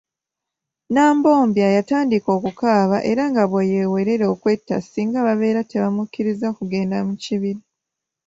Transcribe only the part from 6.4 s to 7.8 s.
kugenda mu kibira.